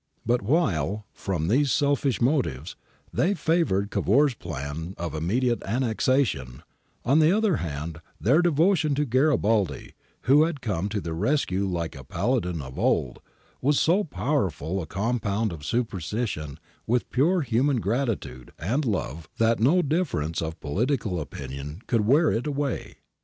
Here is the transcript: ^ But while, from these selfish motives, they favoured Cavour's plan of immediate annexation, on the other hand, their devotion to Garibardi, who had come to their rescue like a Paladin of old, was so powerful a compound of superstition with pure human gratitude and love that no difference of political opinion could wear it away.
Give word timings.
^ 0.01 0.03
But 0.25 0.41
while, 0.41 1.05
from 1.13 1.47
these 1.47 1.71
selfish 1.71 2.19
motives, 2.19 2.75
they 3.13 3.35
favoured 3.35 3.91
Cavour's 3.91 4.33
plan 4.33 4.95
of 4.97 5.13
immediate 5.13 5.61
annexation, 5.63 6.63
on 7.05 7.19
the 7.19 7.31
other 7.31 7.57
hand, 7.57 8.01
their 8.19 8.41
devotion 8.41 8.95
to 8.95 9.05
Garibardi, 9.05 9.93
who 10.21 10.45
had 10.45 10.59
come 10.59 10.89
to 10.89 11.01
their 11.01 11.13
rescue 11.13 11.67
like 11.67 11.95
a 11.95 12.03
Paladin 12.03 12.63
of 12.63 12.79
old, 12.79 13.19
was 13.61 13.79
so 13.79 14.03
powerful 14.03 14.81
a 14.81 14.87
compound 14.87 15.53
of 15.53 15.63
superstition 15.63 16.57
with 16.87 17.11
pure 17.11 17.41
human 17.41 17.79
gratitude 17.79 18.53
and 18.57 18.85
love 18.85 19.29
that 19.37 19.59
no 19.59 19.83
difference 19.83 20.41
of 20.41 20.59
political 20.59 21.19
opinion 21.21 21.79
could 21.85 22.07
wear 22.07 22.31
it 22.31 22.47
away. 22.47 22.95